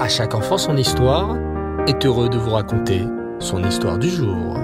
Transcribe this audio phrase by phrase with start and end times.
[0.00, 1.36] À chaque enfant son histoire
[1.86, 3.04] est heureux de vous raconter
[3.38, 4.56] son histoire du jour.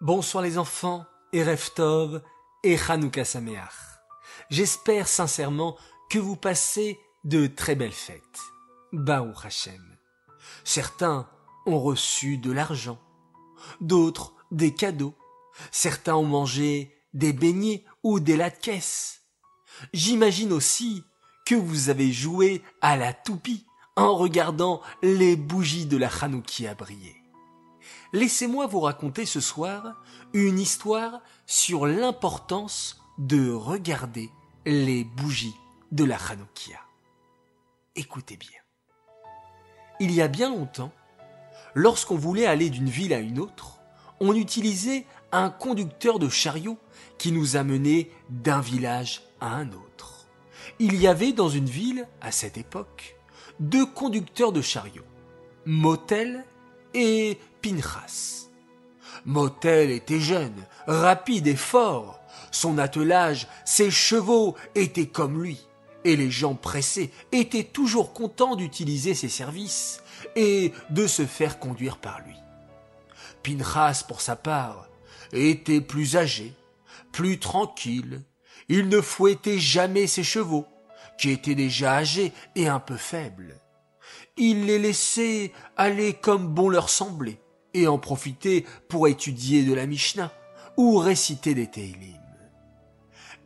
[0.00, 1.44] Bonsoir les enfants, et
[2.62, 3.98] et Hanouka Sameach.
[4.50, 5.76] J'espère sincèrement
[6.10, 8.22] que vous passez de très belles fêtes.
[8.92, 9.82] Baou Hashem.
[10.62, 11.28] Certains
[11.66, 13.00] ont reçu de l'argent,
[13.80, 15.14] d'autres des cadeaux,
[15.72, 19.21] certains ont mangé des beignets ou des latkes.
[19.92, 21.04] J'imagine aussi
[21.44, 27.16] que vous avez joué à la toupie en regardant les bougies de la Hanoukia briller.
[28.12, 29.96] Laissez-moi vous raconter ce soir
[30.32, 34.30] une histoire sur l'importance de regarder
[34.64, 35.56] les bougies
[35.90, 36.80] de la Hanoukia.
[37.96, 38.50] Écoutez bien.
[40.00, 40.92] Il y a bien longtemps,
[41.74, 43.81] lorsqu'on voulait aller d'une ville à une autre,
[44.22, 46.78] on utilisait un conducteur de chariot
[47.18, 50.28] qui nous amenait d'un village à un autre.
[50.78, 53.16] Il y avait dans une ville, à cette époque,
[53.58, 55.04] deux conducteurs de chariot,
[55.66, 56.44] Motel
[56.94, 58.46] et Pinchas.
[59.26, 62.20] Motel était jeune, rapide et fort.
[62.52, 65.66] Son attelage, ses chevaux étaient comme lui,
[66.04, 70.00] et les gens pressés étaient toujours contents d'utiliser ses services
[70.36, 72.36] et de se faire conduire par lui.
[73.42, 74.88] Pinchas, pour sa part,
[75.32, 76.54] était plus âgé,
[77.12, 78.22] plus tranquille.
[78.68, 80.66] Il ne fouettait jamais ses chevaux,
[81.18, 83.60] qui étaient déjà âgés et un peu faibles.
[84.36, 87.40] Il les laissait aller comme bon leur semblait,
[87.74, 90.32] et en profiter pour étudier de la Mishnah
[90.76, 92.20] ou réciter des Teilim.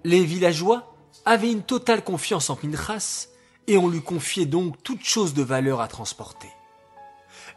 [0.05, 0.95] Les villageois
[1.25, 3.29] avaient une totale confiance en Pinchas
[3.67, 6.49] et on lui confiait donc toute chose de valeur à transporter.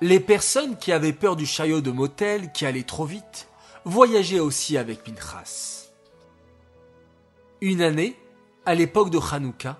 [0.01, 3.49] Les personnes qui avaient peur du chariot de motel qui allait trop vite
[3.83, 5.89] voyageaient aussi avec Pinchas.
[7.59, 8.17] Une année,
[8.65, 9.77] à l'époque de Hanouka,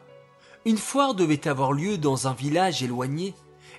[0.66, 3.34] une foire devait avoir lieu dans un village éloigné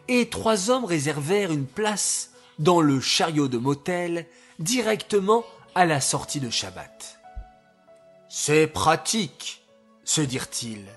[0.08, 4.26] et trois hommes réservèrent une place dans le chariot de motel
[4.58, 5.44] directement
[5.74, 7.20] à la sortie de Shabbat.
[8.30, 9.62] C'est pratique,
[10.04, 10.88] se dirent-ils.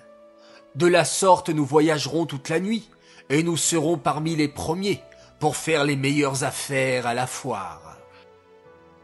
[0.75, 2.89] De la sorte nous voyagerons toute la nuit
[3.29, 5.01] et nous serons parmi les premiers
[5.43, 7.97] pour faire les meilleures affaires à la foire.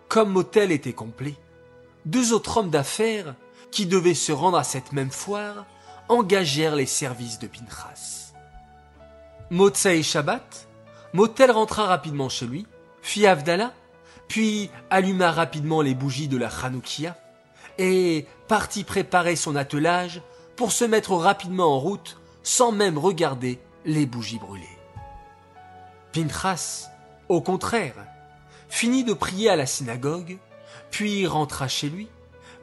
[0.08, 1.36] Comme motel était complet,
[2.06, 3.36] deux autres hommes d'affaires
[3.72, 5.66] qui devaient se rendre à cette même foire
[6.08, 8.32] engagèrent les services de Pinchas.
[9.90, 10.70] et Shabbat,
[11.12, 12.66] Motel rentra rapidement chez lui,
[13.02, 13.74] fit Avdallah,
[14.30, 17.18] puis alluma rapidement les bougies de la Hanoukia
[17.78, 20.22] et partit préparer son attelage
[20.56, 24.79] pour se mettre rapidement en route sans même regarder les bougies brûlées.
[26.12, 26.90] Pinchas,
[27.28, 27.96] au contraire,
[28.70, 30.38] finit de prier à la synagogue,
[30.92, 32.08] puis rentra chez lui,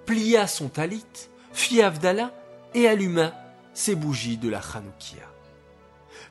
[0.05, 1.05] plia son talit,
[1.53, 2.33] fit Avdallah
[2.75, 3.33] et alluma
[3.75, 5.29] ses bougies de la Hanoukia.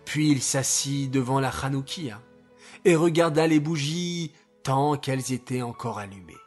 [0.03, 2.20] Puis il s'assit devant la Hanoukia
[2.84, 4.34] et regarda les bougies
[4.64, 6.38] tant qu'elles étaient encore allumées.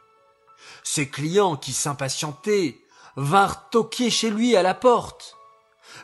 [0.83, 2.77] Ses clients qui s'impatientaient
[3.15, 5.35] vinrent toquer chez lui à la porte.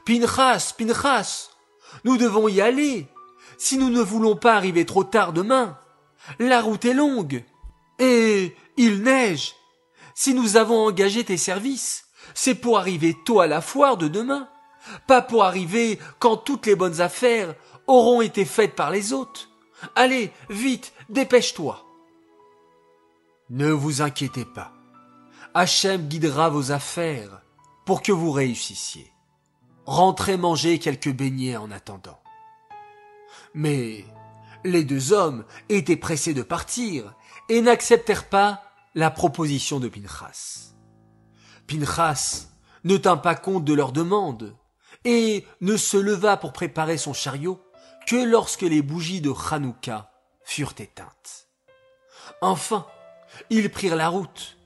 [0.05, 1.49] Pinchas, Pinchas,
[2.03, 3.07] nous devons y aller,
[3.57, 5.77] si nous ne voulons pas arriver trop tard demain.
[6.39, 7.43] La route est longue,
[7.99, 9.55] et il neige.
[10.13, 14.49] Si nous avons engagé tes services, c'est pour arriver tôt à la foire de demain
[15.07, 17.55] pas pour arriver quand toutes les bonnes affaires
[17.87, 19.49] auront été faites par les autres.
[19.95, 21.83] Allez, vite, dépêche-toi.
[23.49, 24.71] Ne vous inquiétez pas.
[25.53, 27.41] Hachem guidera vos affaires
[27.85, 29.11] pour que vous réussissiez.
[29.85, 32.19] Rentrez manger quelques beignets en attendant.
[33.53, 34.05] Mais
[34.63, 37.13] les deux hommes étaient pressés de partir
[37.49, 38.63] et n'acceptèrent pas
[38.95, 40.73] la proposition de Pinchas.
[41.67, 42.47] Pinchas
[42.83, 44.55] ne tint pas compte de leur demande
[45.03, 47.61] et ne se leva pour préparer son chariot
[48.07, 50.11] que lorsque les bougies de Hanouka
[50.43, 51.47] furent éteintes.
[52.41, 52.85] Enfin,
[53.49, 54.57] ils prirent la route,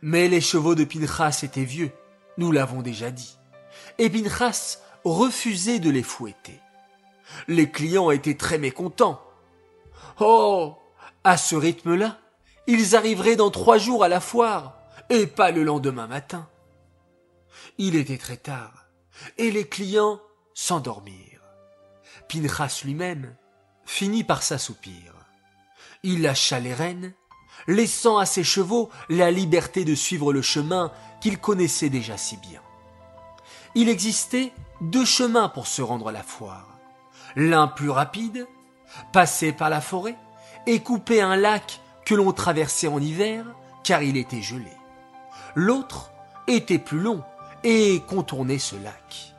[0.00, 1.90] mais les chevaux de Pinchas étaient vieux,
[2.36, 3.36] nous l'avons déjà dit,
[3.98, 6.60] et Pinchas refusait de les fouetter.
[7.48, 9.22] Les clients étaient très mécontents.
[10.20, 10.76] Oh,
[11.24, 12.18] à ce rythme-là,
[12.66, 14.76] ils arriveraient dans trois jours à la foire,
[15.10, 16.48] et pas le lendemain matin.
[17.78, 18.82] Il était très tard
[19.38, 20.20] et les clients
[20.54, 21.42] s'endormirent.
[22.28, 23.34] Pinchas lui-même
[23.84, 25.14] finit par s'assoupir.
[26.02, 27.12] Il lâcha les rênes,
[27.66, 32.60] laissant à ses chevaux la liberté de suivre le chemin qu'il connaissait déjà si bien.
[33.74, 36.71] Il existait deux chemins pour se rendre à la foire.
[37.36, 38.46] L'un plus rapide,
[39.12, 40.16] passer par la forêt
[40.66, 43.44] et couper un lac que l'on traversait en hiver
[43.84, 44.72] car il était gelé.
[45.54, 46.10] L'autre
[46.46, 47.22] était plus long
[47.64, 49.34] et contourner ce lac.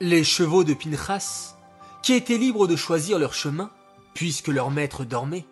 [0.00, 1.56] Les chevaux de Pinchas,
[2.02, 3.70] qui étaient libres de choisir leur chemin,
[4.14, 5.44] puisque leur maître dormait,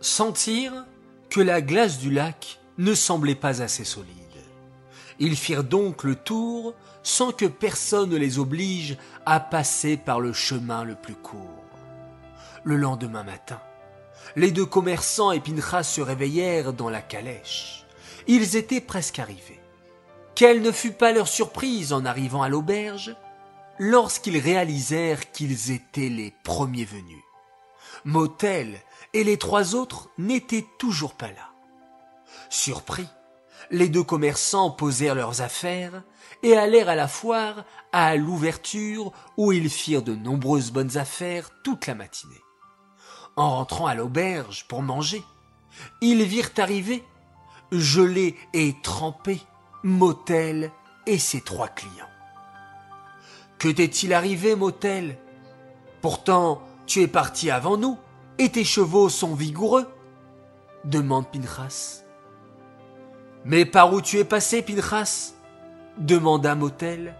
[0.00, 0.86] sentirent
[1.30, 4.23] que la glace du lac ne semblait pas assez solide.
[5.18, 8.96] Ils firent donc le tour sans que personne ne les oblige
[9.26, 11.64] à passer par le chemin le plus court.
[12.64, 13.60] Le lendemain matin,
[14.36, 17.84] les deux commerçants et Pinchas se réveillèrent dans la calèche.
[18.26, 19.60] Ils étaient presque arrivés.
[20.34, 23.14] Quelle ne fut pas leur surprise en arrivant à l'auberge
[23.78, 27.22] lorsqu'ils réalisèrent qu'ils étaient les premiers venus.
[28.04, 28.80] Motel
[29.12, 31.50] et les trois autres n'étaient toujours pas là.
[32.50, 33.08] Surpris,
[33.70, 36.02] les deux commerçants posèrent leurs affaires
[36.42, 41.86] et allèrent à la foire à l'ouverture où ils firent de nombreuses bonnes affaires toute
[41.86, 42.42] la matinée.
[43.36, 45.22] En rentrant à l'auberge pour manger,
[46.00, 47.04] ils virent arriver,
[47.72, 49.40] gelés et trempés,
[49.82, 50.70] Motel
[51.06, 52.08] et ses trois clients.
[53.58, 55.18] Que t'est-il arrivé, Motel?
[56.00, 57.98] Pourtant, tu es parti avant nous,
[58.38, 59.86] et tes chevaux sont vigoureux?
[60.84, 62.03] demande Pinchas.
[63.44, 65.34] Mais par où tu es passé, Pinchas?
[65.98, 67.14] demanda Motel.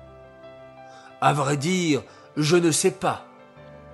[1.20, 2.02] À vrai dire,
[2.36, 3.26] je ne sais pas.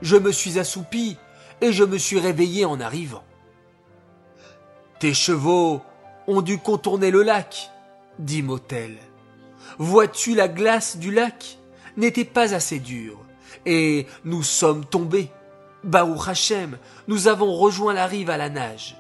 [0.01, 1.17] Je me suis assoupi
[1.61, 3.25] et je me suis réveillé en arrivant.
[4.99, 5.83] Tes chevaux
[6.27, 7.71] ont dû contourner le lac,
[8.19, 8.97] dit Motel.
[9.79, 11.59] Vois-tu la glace du lac?
[11.97, 13.19] N'était pas assez dure,
[13.67, 15.31] et nous sommes tombés.
[15.83, 16.79] Baruch Hashem,
[17.09, 19.00] nous avons rejoint la rive à la nage.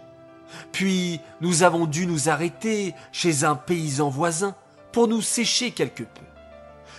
[0.73, 4.55] Puis nous avons dû nous arrêter chez un paysan voisin
[4.93, 6.25] pour nous sécher quelque peu.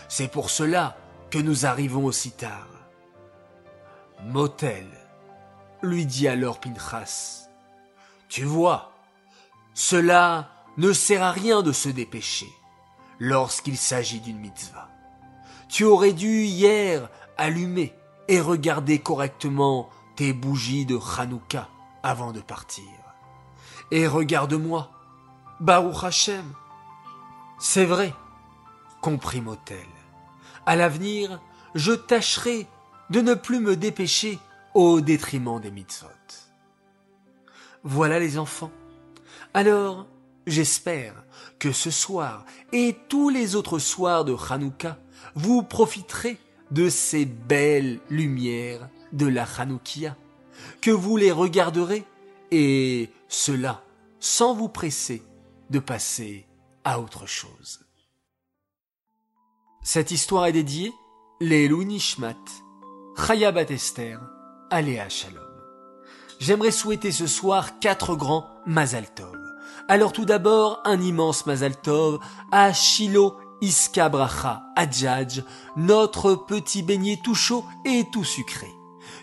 [0.07, 0.97] C'est pour cela
[1.29, 2.67] que nous arrivons aussi tard.
[4.25, 4.85] Motel,
[5.81, 7.49] lui dit alors Pinchas.
[8.29, 8.91] Tu vois,
[9.73, 12.47] cela ne sert à rien de se dépêcher
[13.19, 14.89] lorsqu'il s'agit d'une mitzvah.
[15.69, 17.93] Tu aurais dû hier allumer
[18.27, 21.69] et regarder correctement tes bougies de Hanouka
[22.03, 23.00] avant de partir.
[23.91, 24.89] Et regarde-moi,
[25.59, 26.45] Baruch Hashem.
[27.59, 28.13] C'est vrai,
[29.01, 29.85] comprit Motel.
[30.65, 31.41] À l'avenir,
[31.75, 32.67] je tâcherai
[33.09, 34.39] de ne plus me dépêcher
[34.73, 36.07] au détriment des mitzvot.
[37.83, 38.71] Voilà les enfants.
[39.53, 40.07] Alors,
[40.47, 41.13] j'espère
[41.59, 44.97] que ce soir et tous les autres soirs de Hanouka,
[45.35, 46.37] vous profiterez
[46.71, 50.15] de ces belles lumières de la Hanoukia,
[50.79, 52.05] que vous les regarderez
[52.51, 53.81] et cela
[54.19, 55.23] sans vous presser
[55.69, 56.45] de passer
[56.83, 57.79] à autre chose.
[59.81, 60.93] Cette histoire est dédiée
[61.39, 62.35] les Nishmat,
[63.15, 64.19] Chaya Esther,
[64.69, 65.41] Aléa Shalom.
[66.39, 69.37] J'aimerais souhaiter ce soir quatre grands Mazal Tov.
[69.87, 72.19] Alors tout d'abord, un immense Mazal Tov
[72.51, 74.11] à Shiloh Iska
[74.75, 75.43] Adjadj,
[75.77, 78.69] notre petit beignet tout chaud et tout sucré.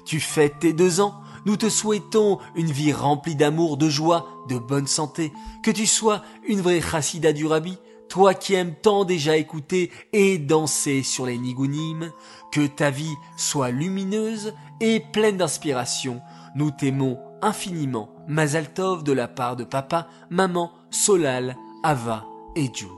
[0.06, 4.58] Tu fêtes tes deux ans, nous te souhaitons une vie remplie d'amour, de joie, de
[4.58, 5.32] bonne santé,
[5.62, 10.38] que tu sois une vraie chassida du rabbi, toi qui aimes tant déjà écouter et
[10.38, 12.10] danser sur les nigunim,
[12.52, 16.20] que ta vie soit lumineuse et pleine d'inspiration.
[16.54, 22.24] Nous t'aimons infiniment, Mazaltov de la part de papa, maman, Solal, Ava
[22.56, 22.97] et Jude.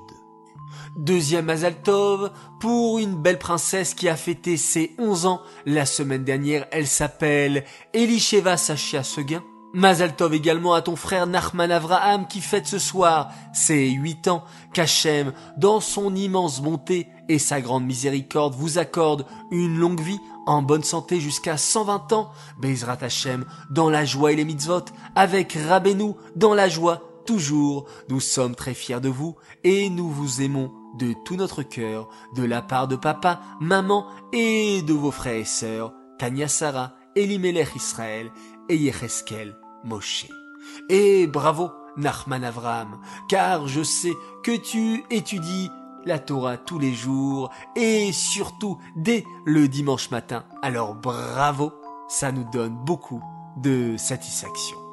[0.96, 6.66] Deuxième Mazaltov pour une belle princesse qui a fêté ses 11 ans la semaine dernière.
[6.72, 9.42] Elle s'appelle Elisheva Sachia Seguin.
[9.72, 14.44] Mazaltov également à ton frère Nachman Avraham qui fête ce soir ses 8 ans.
[14.72, 20.62] Qu'Hachem, dans son immense bonté et sa grande miséricorde, vous accorde une longue vie en
[20.62, 22.30] bonne santé jusqu'à 120 ans.
[22.58, 24.84] Bezrat Hachem dans la joie et les mitzvot
[25.14, 27.86] avec Rabbeinu dans la joie toujours.
[28.08, 32.42] Nous sommes très fiers de vous et nous vous aimons de tout notre cœur, de
[32.42, 38.30] la part de papa, maman et de vos frères et sœurs, Tania Sarah, Elimelech Israël
[38.68, 40.26] et Yecheskel Moshe.
[40.88, 44.12] Et bravo, Nachman Avram, car je sais
[44.42, 45.70] que tu étudies
[46.04, 50.44] la Torah tous les jours et surtout dès le dimanche matin.
[50.62, 51.72] Alors bravo,
[52.08, 53.22] ça nous donne beaucoup
[53.56, 54.89] de satisfaction.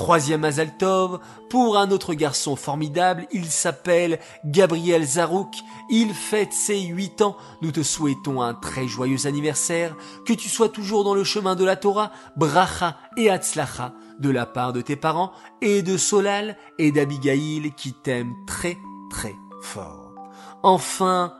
[0.00, 5.54] Troisième Azaltov, pour un autre garçon formidable, il s'appelle Gabriel Zarouk,
[5.90, 10.70] il fête ses huit ans, nous te souhaitons un très joyeux anniversaire, que tu sois
[10.70, 14.96] toujours dans le chemin de la Torah, bracha et atzlacha, de la part de tes
[14.96, 18.78] parents, et de Solal et d'Abigail qui t'aiment très
[19.10, 20.14] très fort.
[20.62, 21.34] Enfin,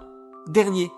[0.49, 0.93] dernier,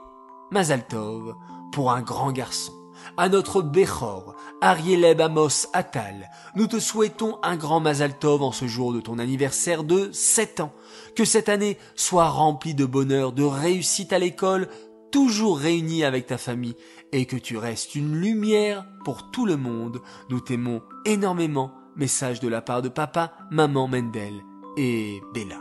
[0.51, 1.37] Mazaltov,
[1.73, 2.73] pour un grand garçon,
[3.17, 8.69] à notre Bechor, Arieleb Amos Atal, nous te souhaitons un grand Mazal Tov en ce
[8.69, 10.73] jour de ton anniversaire de 7 ans.
[11.17, 14.69] Que cette année soit remplie de bonheur, de réussite à l'école,
[15.11, 16.77] toujours réunie avec ta famille,
[17.11, 20.01] et que tu restes une lumière pour tout le monde.
[20.31, 21.73] Nous t'aimons énormément.
[21.97, 24.45] Message de la part de papa, maman Mendel
[24.77, 25.59] et Bella.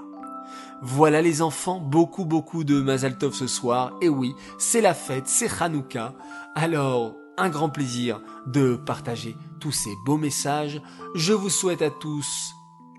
[0.83, 3.93] Voilà les enfants, beaucoup beaucoup de Mazaltov ce soir.
[4.01, 6.13] Et oui, c'est la fête, c'est Hanouka.
[6.53, 7.15] Alors,
[7.49, 10.81] grand plaisir de partager tous ces beaux messages.
[11.15, 12.53] Je vous souhaite à tous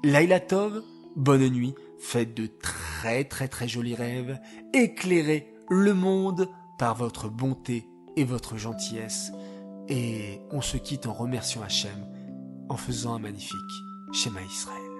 [0.05, 0.83] Laila Tov,
[1.17, 4.41] bonne nuit, faites de très très très jolis rêves,
[4.75, 9.33] éclairez le monde par votre bonté et votre gentillesse.
[9.89, 12.07] Et on se quitte en remerciant Hachem,
[12.69, 13.57] en faisant un magnifique
[14.13, 14.92] schéma Israël.